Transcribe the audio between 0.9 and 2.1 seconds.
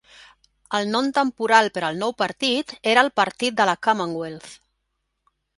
nom temporal per al